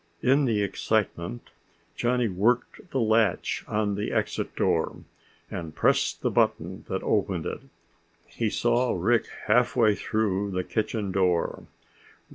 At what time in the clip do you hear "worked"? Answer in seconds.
2.27-2.89